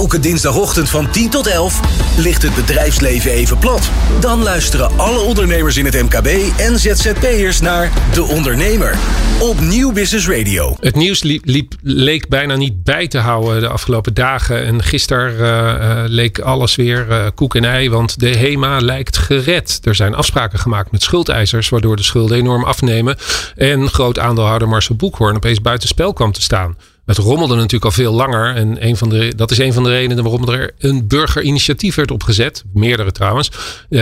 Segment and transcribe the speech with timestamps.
[0.00, 1.80] Elke dinsdagochtend van 10 tot 11
[2.16, 3.90] ligt het bedrijfsleven even plat.
[4.20, 6.26] Dan luisteren alle ondernemers in het MKB
[6.56, 8.98] en ZZP'ers naar De Ondernemer
[9.40, 10.76] op Nieuw Business Radio.
[10.80, 14.66] Het nieuws liep, leek bijna niet bij te houden de afgelopen dagen.
[14.66, 19.78] En gisteren uh, leek alles weer uh, koek en ei, want de HEMA lijkt gered.
[19.82, 23.16] Er zijn afspraken gemaakt met schuldeisers, waardoor de schulden enorm afnemen.
[23.56, 26.76] En groot aandeelhouder Marcel Boekhoorn opeens buitenspel kwam te staan.
[27.10, 28.54] Het rommelde natuurlijk al veel langer.
[28.54, 32.10] En een van de, dat is een van de redenen waarom er een burgerinitiatief werd
[32.10, 32.64] opgezet.
[32.74, 33.50] Meerdere trouwens.
[33.88, 34.00] Uh,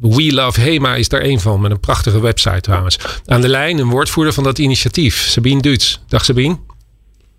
[0.00, 1.60] We Love Hema is daar een van.
[1.60, 2.98] Met een prachtige website trouwens.
[3.26, 5.14] Aan de lijn een woordvoerder van dat initiatief.
[5.14, 6.04] Sabine Duits.
[6.08, 6.58] Dag Sabine.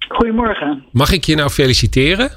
[0.10, 0.84] Goedemorgen.
[0.91, 2.32] Mag ik je nou feliciteren?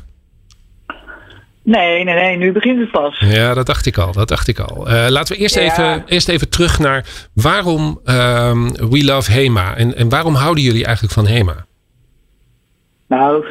[1.63, 3.19] Nee, nee, nee, nu begint het pas.
[3.19, 4.13] Ja, dat dacht ik al.
[4.13, 4.89] Dat dacht ik al.
[4.91, 5.61] Uh, laten we eerst, ja.
[5.61, 9.77] even, eerst even terug naar waarom um, We Love Hema.
[9.77, 11.67] En, en waarom houden jullie eigenlijk van Hema?
[13.09, 13.45] Nou,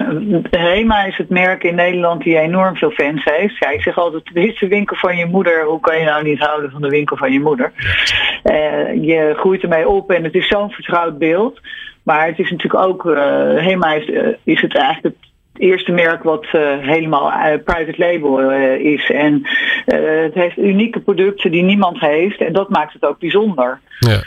[0.49, 3.57] Hema is het merk in Nederland die enorm veel fans heeft.
[3.57, 5.66] Ja, ik zeg altijd, dit is de winkel van je moeder.
[5.66, 7.72] Hoe kan je nou niet houden van de winkel van je moeder?
[8.44, 11.61] Uh, je groeit ermee op en het is zo'n vertrouwd beeld.
[12.03, 13.17] Maar het is natuurlijk ook, uh,
[13.58, 15.16] Hema is, uh, is het eigenlijk
[15.53, 19.11] het eerste merk wat uh, helemaal uh, private label uh, is.
[19.11, 19.41] En
[19.85, 22.41] het heeft unieke producten die niemand heeft.
[22.41, 23.80] En dat maakt het ook bijzonder.
[24.00, 24.23] Ja.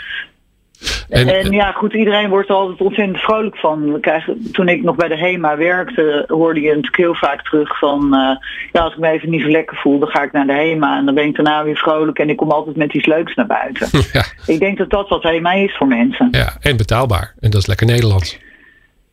[1.09, 3.93] En, en, ja, goed, iedereen wordt er altijd ontzettend vrolijk van.
[3.93, 7.79] We krijgen, toen ik nog bij de HEMA werkte, hoorde je natuurlijk heel vaak terug
[7.79, 8.15] van...
[8.15, 10.53] Uh, ja, als ik me even niet zo lekker voel, dan ga ik naar de
[10.53, 10.99] HEMA...
[10.99, 13.47] en dan ben ik daarna weer vrolijk en ik kom altijd met iets leuks naar
[13.47, 13.89] buiten.
[14.13, 14.25] Ja.
[14.47, 16.29] Ik denk dat dat wat HEMA is voor mensen.
[16.31, 17.35] Ja, en betaalbaar.
[17.41, 18.39] En dat is lekker Nederlands.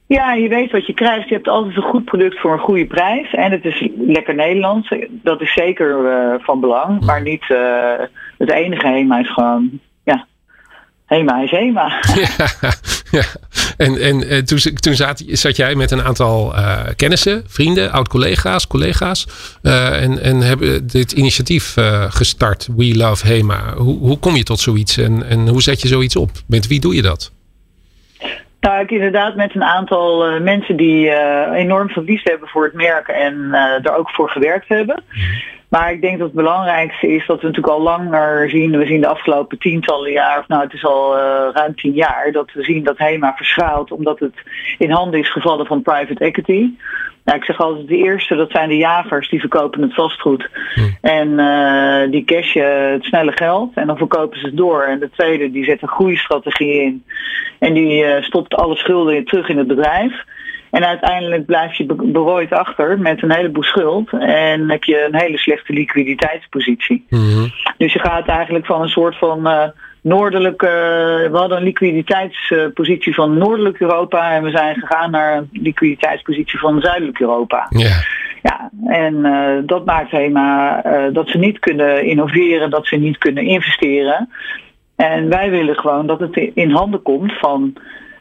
[0.07, 1.29] Ja, je weet wat je krijgt.
[1.29, 3.33] Je hebt altijd een goed product voor een goede prijs.
[3.33, 4.95] En het is lekker Nederlands.
[5.09, 7.05] Dat is zeker uh, van belang.
[7.05, 7.59] Maar niet uh,
[8.37, 9.79] het enige HEMA is gewoon...
[11.13, 11.91] HEMA is HEMA.
[13.11, 13.23] Ja, ja.
[13.77, 18.67] En, en uh, toen, toen zat, zat, jij met een aantal uh, kennissen, vrienden, oud-collega's,
[18.67, 19.27] collega's.
[19.63, 21.75] Uh, en, en hebben dit initiatief
[22.09, 23.73] gestart, We Love HEMA.
[23.77, 26.29] Hoe, hoe kom je tot zoiets en, en hoe zet je zoiets op?
[26.47, 27.31] Met wie doe je dat?
[28.59, 31.11] Nou, ik inderdaad met een aantal mensen die
[31.53, 33.53] enorm verlies hebben voor het merk en
[33.83, 35.03] er ook voor gewerkt hebben.
[35.73, 39.01] Maar ik denk dat het belangrijkste is dat we natuurlijk al langer zien, we zien
[39.01, 41.15] de afgelopen tientallen jaar, of nou het is al
[41.53, 44.33] ruim tien jaar, dat we zien dat HEMA verschaalt omdat het
[44.77, 46.69] in handen is gevallen van private equity.
[47.23, 50.49] Nou, ik zeg altijd, de eerste, dat zijn de jagers, die verkopen het vastgoed.
[50.73, 50.97] Hmm.
[51.01, 54.83] En uh, die cashen het snelle geld en dan verkopen ze het door.
[54.83, 57.03] En de tweede, die zet een groeistrategie in.
[57.59, 60.23] En die uh, stopt alle schulden terug in het bedrijf.
[60.73, 64.09] En uiteindelijk blijf je berooid achter met een heleboel schuld.
[64.19, 67.05] En heb je een hele slechte liquiditeitspositie.
[67.09, 67.51] Mm-hmm.
[67.77, 69.47] Dus je gaat eigenlijk van een soort van...
[69.47, 69.63] Uh,
[70.01, 70.67] noordelijke,
[71.31, 76.81] we hadden een liquiditeitspositie van noordelijk Europa en we zijn gegaan naar een liquiditeitspositie van
[76.81, 77.65] zuidelijk Europa.
[77.69, 78.03] Ja.
[78.41, 83.17] Ja, en uh, dat maakt helemaal uh, dat ze niet kunnen innoveren, dat ze niet
[83.17, 84.29] kunnen investeren.
[84.95, 87.73] En wij willen gewoon dat het in handen komt van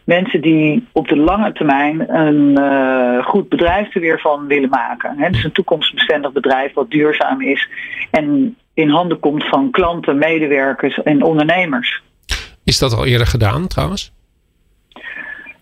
[0.04, 5.18] mensen die op de lange termijn een uh, goed bedrijf er weer van willen maken.
[5.18, 7.68] He, dus een toekomstbestendig bedrijf wat duurzaam is
[8.10, 12.02] en in handen komt van klanten, medewerkers en ondernemers.
[12.64, 14.12] Is dat al eerder gedaan trouwens?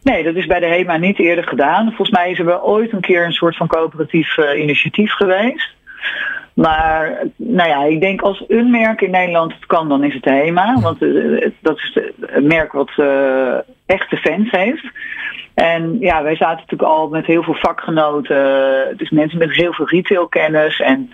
[0.03, 1.87] Nee, dat is bij de HEMA niet eerder gedaan.
[1.87, 5.75] Volgens mij is er wel ooit een keer een soort van coöperatief uh, initiatief geweest.
[6.55, 10.22] Maar nou ja, ik denk als een merk in Nederland het kan, dan is het
[10.22, 10.81] de HEMA.
[10.81, 13.59] Want uh, dat is het merk wat uh,
[13.91, 14.84] echte fans heeft.
[15.55, 18.95] En ja, wij zaten natuurlijk al met heel veel vakgenoten.
[18.97, 20.81] Dus mensen met heel veel retailkennis.
[20.81, 21.11] En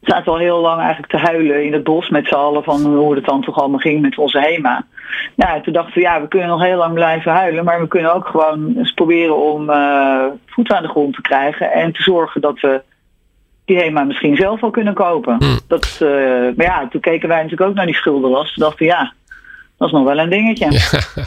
[0.00, 3.14] zaten al heel lang eigenlijk te huilen in het bos met z'n allen van hoe
[3.14, 4.86] het dan toch allemaal ging met onze HEMA.
[5.34, 8.14] Nou, toen dachten we, ja, we kunnen nog heel lang blijven huilen, maar we kunnen
[8.14, 12.40] ook gewoon eens proberen om uh, voet aan de grond te krijgen en te zorgen
[12.40, 12.82] dat we
[13.64, 15.36] die HEMA misschien zelf wel kunnen kopen.
[15.38, 15.58] Hmm.
[15.68, 16.08] Dat, uh,
[16.56, 18.54] maar ja, toen keken wij natuurlijk ook naar die schuldenlast.
[18.54, 19.12] Toen dachten we, ja,
[19.78, 20.70] dat is nog wel een dingetje.
[20.70, 21.24] Ja.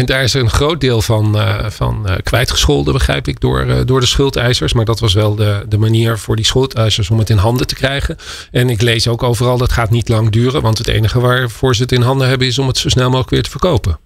[0.00, 3.74] En daar is een groot deel van, uh, van uh, kwijtgescholden, begrijp ik, door, uh,
[3.84, 4.72] door de schuldeisers.
[4.72, 7.74] Maar dat was wel de, de manier voor die schuldeisers om het in handen te
[7.74, 8.16] krijgen.
[8.52, 10.62] En ik lees ook overal, dat gaat niet lang duren.
[10.62, 13.30] Want het enige waarvoor ze het in handen hebben is om het zo snel mogelijk
[13.30, 13.98] weer te verkopen.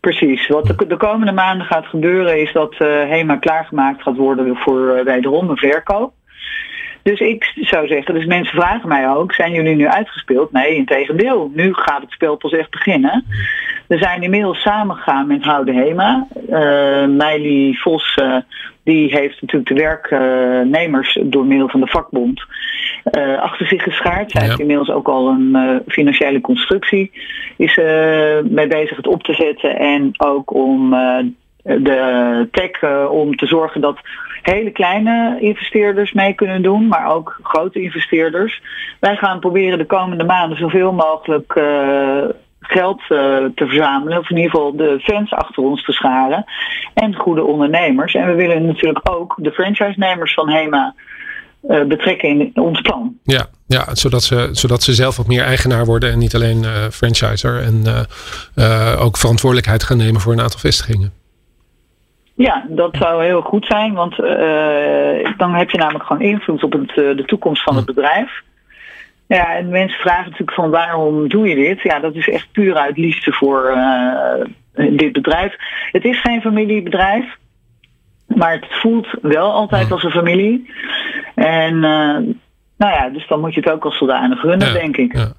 [0.00, 0.48] Precies.
[0.48, 2.74] Wat de, de komende maanden gaat gebeuren is dat
[3.08, 6.12] HEMA klaargemaakt gaat worden voor wederom een verkoop.
[7.02, 10.52] Dus ik zou zeggen, dus mensen vragen mij ook, zijn jullie nu uitgespeeld?
[10.52, 11.50] Nee, in tegendeel.
[11.54, 13.24] Nu gaat het spel pas echt beginnen.
[13.92, 16.26] We zijn inmiddels samengegaan met Houde Hema.
[16.48, 18.36] Uh, Meili Vos, uh,
[18.84, 22.44] die heeft natuurlijk de werknemers door middel van de vakbond
[23.18, 24.30] uh, achter zich geschaard.
[24.30, 24.46] Zij ja.
[24.46, 27.10] heeft inmiddels ook al een financiële constructie.
[27.56, 27.76] Is
[28.44, 30.90] mee bezig het op te zetten en ook om
[31.62, 33.98] de tech om te zorgen dat
[34.42, 38.62] hele kleine investeerders mee kunnen doen, maar ook grote investeerders.
[39.00, 41.54] Wij gaan proberen de komende maanden zoveel mogelijk
[42.62, 46.44] geld te verzamelen, of in ieder geval de fans achter ons te scharen
[46.94, 48.14] en goede ondernemers.
[48.14, 50.94] En we willen natuurlijk ook de franchise-nemers van HEMA
[51.68, 53.18] uh, betrekken in ons plan.
[53.22, 56.70] Ja, ja zodat, ze, zodat ze zelf wat meer eigenaar worden en niet alleen uh,
[56.90, 57.62] franchiser.
[57.62, 57.84] En
[58.98, 61.12] ook verantwoordelijkheid gaan nemen voor een aantal vestigingen.
[62.34, 64.16] Ja, dat zou heel goed zijn, want
[65.36, 67.94] dan heb je namelijk gewoon invloed op het, de toekomst van het hm.
[67.94, 68.42] bedrijf.
[69.34, 71.82] Ja, en mensen vragen natuurlijk van waarom doe je dit?
[71.82, 73.78] Ja, dat is echt puur uit liefde voor
[74.72, 75.56] dit bedrijf.
[75.92, 77.24] Het is geen familiebedrijf.
[78.26, 80.70] Maar het voelt wel altijd als een familie.
[81.34, 82.18] En uh,
[82.82, 85.16] nou ja, dus dan moet je het ook als zodanig runnen, denk ik.
[85.16, 85.32] Ja.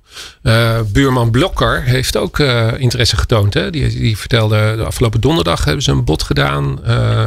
[0.43, 3.53] Uh, buurman Blokker heeft ook uh, interesse getoond.
[3.53, 3.69] Hè?
[3.69, 6.79] Die, die vertelde de afgelopen donderdag hebben ze een bod gedaan.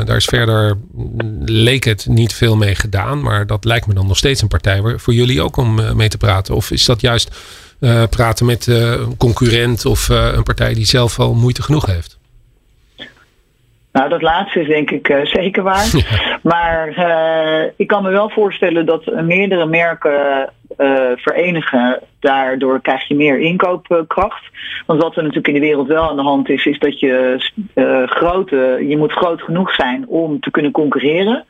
[0.05, 0.79] daar is verder,
[1.45, 3.23] leek het niet veel mee gedaan.
[3.23, 6.19] Maar dat lijkt me dan nog steeds een partij voor jullie ook om mee te
[6.19, 6.55] praten.
[6.55, 7.37] Of is dat juist
[8.11, 12.16] praten met een concurrent of een partij die zelf al moeite genoeg heeft?
[13.97, 15.87] Nou, dat laatste is denk ik uh, zeker waar.
[16.43, 22.01] Maar uh, ik kan me wel voorstellen dat meerdere merken uh, verenigen.
[22.21, 24.45] Daardoor krijg je meer inkoopkracht.
[24.87, 27.37] Want wat er natuurlijk in de wereld wel aan de hand is, is dat je
[28.07, 31.45] grote, je moet groot genoeg zijn om te kunnen concurreren.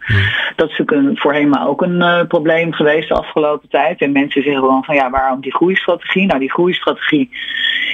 [0.57, 4.01] Dat is natuurlijk een, voor HEMA ook een probleem geweest de afgelopen tijd.
[4.01, 6.27] En mensen zeggen gewoon van ja, waarom die groeistrategie?
[6.27, 7.31] Nou, die groeistrategie,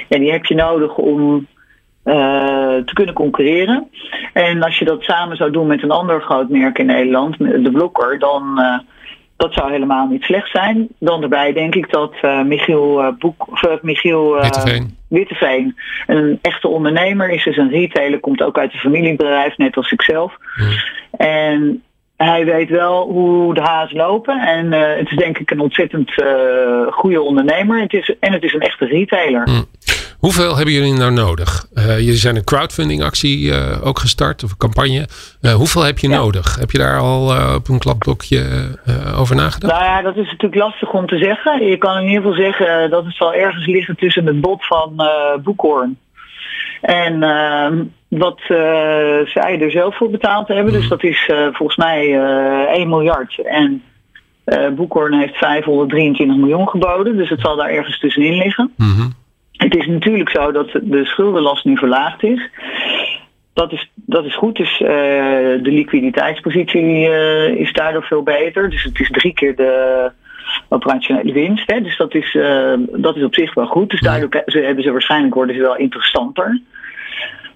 [0.09, 1.43] ja, die heb je nodig om uh,
[2.03, 3.89] te kunnen concurreren.
[4.33, 7.71] En als je dat samen zou doen met een ander groot merk in Nederland, de
[7.71, 8.77] Blokker, dan uh,
[9.37, 10.87] dat zou helemaal niet slecht zijn.
[10.99, 13.47] Dan erbij denk ik dat uh, Michiel, Boek,
[13.81, 14.97] Michiel Witteveen.
[15.07, 15.75] Witteveen
[16.07, 20.37] een echte ondernemer is, is een retailer, komt ook uit een familiebedrijf, net als ikzelf.
[20.55, 20.71] Hmm.
[21.27, 21.83] En
[22.17, 24.39] hij weet wel hoe de haas lopen.
[24.39, 26.13] En het is denk ik een ontzettend
[26.89, 27.81] goede ondernemer.
[27.81, 29.43] Het is, en het is een echte retailer.
[29.43, 29.65] Hmm.
[30.23, 31.65] Hoeveel hebben jullie nou nodig?
[31.73, 35.07] Uh, jullie zijn een crowdfunding actie uh, ook gestart, of een campagne.
[35.41, 36.55] Uh, hoeveel heb je nodig?
[36.59, 38.43] Heb je daar al op een klapblokje
[39.17, 39.73] over nagedacht?
[39.73, 41.65] Nou ja, dat is natuurlijk lastig om te zeggen.
[41.65, 45.01] Je kan in ieder geval zeggen dat het zal ergens liggen tussen het bod van
[45.43, 45.97] Boekhoorn.
[46.81, 48.39] En ehm, wat
[49.25, 50.73] zij er zelf voor betaald hebben.
[50.73, 50.89] Dus mhm.
[50.89, 52.19] dat is volgens mij
[52.67, 53.41] 1 miljard.
[53.45, 53.83] En
[54.75, 57.17] Boekhoorn heeft 523 miljoen geboden.
[57.17, 58.73] Dus het zal daar ergens tussenin liggen.
[58.75, 59.21] Mm
[59.57, 62.49] het is natuurlijk zo dat de schuldenlast nu verlaagd is.
[63.53, 64.55] Dat is, dat is goed.
[64.55, 68.69] Dus uh, de liquiditeitspositie uh, is daardoor veel beter.
[68.69, 70.11] Dus het is drie keer de
[70.69, 71.71] operationele winst.
[71.71, 71.81] Hè.
[71.81, 73.89] Dus dat is, uh, dat is op zich wel goed.
[73.89, 76.61] Dus daardoor hebben ze waarschijnlijk worden ze wel interessanter.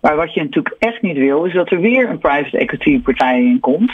[0.01, 3.39] Maar wat je natuurlijk echt niet wil, is dat er weer een private equity partij
[3.39, 3.91] in komt.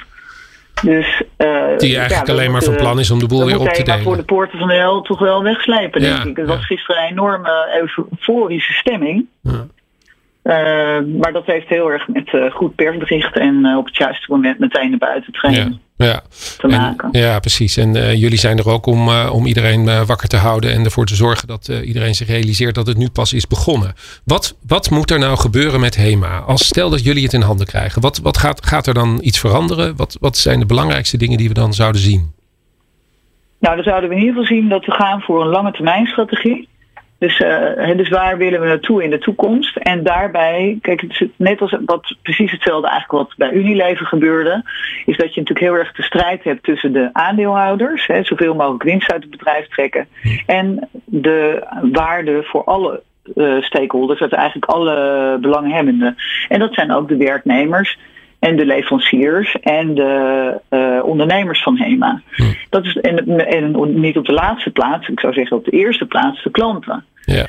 [0.83, 3.83] Dus, uh, die eigenlijk alleen maar van plan is om de boel weer op te
[3.83, 4.03] delen.
[4.03, 6.37] voor de poorten van de hel toch wel wegslijpen, denk ik.
[6.37, 9.25] Het was gisteren een enorme euforische stemming.
[9.41, 9.65] Ja.
[10.43, 10.53] Uh,
[11.19, 14.89] maar dat heeft heel erg met uh, goed persbericht en op het juiste moment meteen
[14.89, 15.81] naar buiten trainen.
[15.97, 16.21] Ja.
[16.57, 17.09] Te maken.
[17.11, 17.77] ja, precies.
[17.77, 21.47] En jullie zijn er ook om, om iedereen wakker te houden en ervoor te zorgen
[21.47, 23.93] dat iedereen zich realiseert dat het nu pas is begonnen.
[24.25, 26.37] Wat, wat moet er nou gebeuren met HEMA?
[26.39, 29.39] Als stel dat jullie het in handen krijgen, wat, wat gaat, gaat er dan iets
[29.39, 29.95] veranderen?
[29.95, 32.33] Wat, wat zijn de belangrijkste dingen die we dan zouden zien?
[33.59, 36.05] Nou, dan zouden we in ieder geval zien dat we gaan voor een lange termijn
[36.05, 36.67] strategie.
[37.23, 39.75] Dus, uh, dus waar willen we naartoe in de toekomst?
[39.75, 44.61] En daarbij, kijk, het is net als wat precies hetzelfde eigenlijk wat bij Unilever gebeurde,
[45.05, 48.83] is dat je natuurlijk heel erg de strijd hebt tussen de aandeelhouders, hè, zoveel mogelijk
[48.83, 50.07] winst uit het bedrijf trekken,
[50.45, 53.01] en de waarde voor alle
[53.35, 56.15] uh, stakeholders, dat eigenlijk alle belanghebbenden.
[56.47, 57.97] En dat zijn ook de werknemers
[58.39, 62.21] en de leveranciers en de uh, ondernemers van HEMA.
[62.31, 62.43] Hm.
[62.69, 66.05] Dat is, en, en, niet op de laatste plaats, ik zou zeggen op de eerste
[66.05, 67.05] plaats de klanten.
[67.25, 67.47] Ja.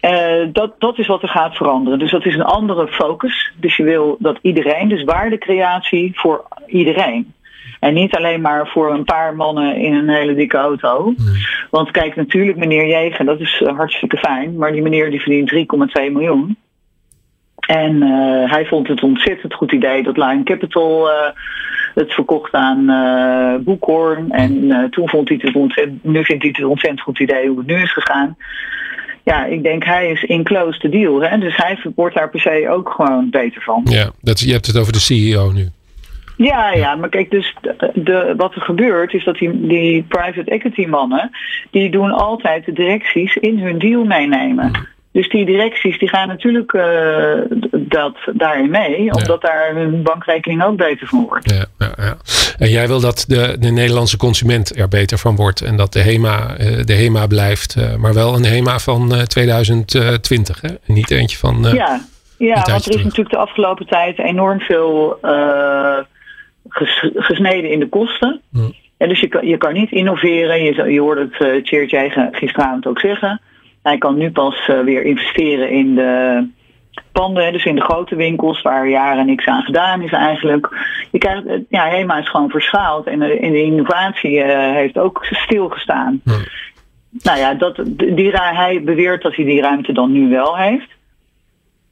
[0.00, 1.98] Uh, dat, dat is wat er gaat veranderen.
[1.98, 3.52] Dus dat is een andere focus.
[3.56, 7.32] Dus je wil dat iedereen, dus waardecreatie voor iedereen.
[7.80, 11.14] En niet alleen maar voor een paar mannen in een hele dikke auto.
[11.70, 14.56] Want kijk, natuurlijk meneer Jegen, dat is hartstikke fijn.
[14.56, 15.52] Maar die meneer die verdient
[15.98, 16.56] 3,2 miljoen.
[17.66, 21.14] En uh, hij vond het ontzettend goed idee dat Lion Capital uh,
[21.98, 24.30] het verkocht aan uh, Boekhorn.
[24.30, 27.58] En toen vond hij het ontzettend, nu vindt hij het een ontzettend goed idee hoe
[27.58, 28.36] het nu is gegaan.
[29.24, 31.22] Ja, ik denk hij is in close the deal.
[31.22, 31.38] Hè?
[31.38, 33.80] Dus hij wordt daar per se ook gewoon beter van.
[33.84, 35.68] Ja, dat, je hebt het over de CEO nu.
[36.36, 37.54] Ja, ja, maar kijk, dus
[37.94, 41.30] de, wat er gebeurt is dat die, die private equity mannen,
[41.70, 44.88] die doen altijd de directies in hun deal meenemen.
[45.12, 46.82] Dus die directies die gaan natuurlijk uh,
[47.70, 51.50] dat daarin mee, omdat daar hun bankrekening ook beter van wordt.
[51.50, 52.16] Ja, ja, ja.
[52.58, 56.00] En jij wil dat de, de Nederlandse consument er beter van wordt en dat de
[56.00, 60.68] HEMA, uh, de HEMA blijft, uh, maar wel een HEMA van 2020, hè?
[60.84, 61.62] niet eentje van.
[61.74, 62.00] ja,
[62.38, 63.04] ja want er is terug.
[63.04, 65.18] natuurlijk de afgelopen tijd enorm veel
[66.68, 68.40] ges, gesneden in de kosten.
[68.52, 68.58] Hm.
[68.96, 70.62] En dus je kan, je kan niet innoveren.
[70.62, 73.40] Je, je hoorde het uh, Tjeertje gisteravond ook zeggen.
[73.82, 76.46] Hij kan nu pas uh, weer investeren in de
[77.12, 80.68] panden, dus in de grote winkels waar jaren niks aan gedaan is eigenlijk.
[81.10, 86.20] Je krijgt, ja, HEMA is gewoon verschaald en de, en de innovatie heeft ook stilgestaan.
[86.24, 86.30] Hm.
[87.22, 90.88] Nou ja, dat, die, hij beweert dat hij die ruimte dan nu wel heeft.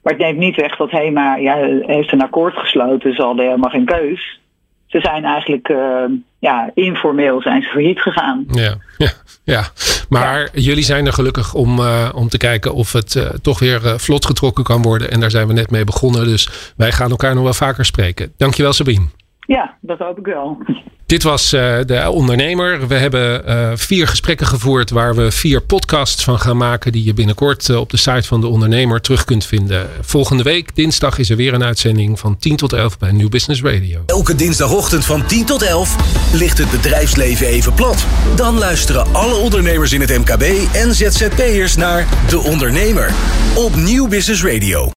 [0.02, 3.71] Maar het neemt niet weg dat HEMA ja, heeft een akkoord gesloten, zal er helemaal
[3.71, 4.40] geen keus
[4.96, 6.04] ze zijn eigenlijk uh,
[6.38, 8.44] ja, informeel zijn ze failliet gegaan.
[8.50, 9.10] Ja, ja,
[9.44, 9.64] ja.
[10.08, 10.48] maar ja.
[10.52, 14.26] jullie zijn er gelukkig om, uh, om te kijken of het uh, toch weer vlot
[14.26, 15.10] getrokken kan worden.
[15.10, 16.24] En daar zijn we net mee begonnen.
[16.24, 18.32] Dus wij gaan elkaar nog wel vaker spreken.
[18.36, 19.06] Dankjewel Sabine.
[19.46, 20.58] Ja, dat hoop ik wel.
[21.06, 22.88] Dit was uh, de ondernemer.
[22.88, 26.92] We hebben uh, vier gesprekken gevoerd waar we vier podcasts van gaan maken.
[26.92, 29.88] Die je binnenkort uh, op de site van de ondernemer terug kunt vinden.
[30.00, 33.62] Volgende week, dinsdag, is er weer een uitzending van 10 tot 11 bij New Business
[33.62, 34.02] Radio.
[34.06, 38.06] Elke dinsdagochtend van 10 tot 11 ligt het bedrijfsleven even plat.
[38.36, 43.10] Dan luisteren alle ondernemers in het MKB en ZZP'ers naar De Ondernemer
[43.56, 44.92] op New Business Radio.